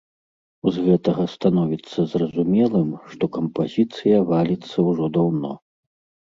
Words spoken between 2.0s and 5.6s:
зразумелым, што кампазіцыя валіцца ўжо даўно.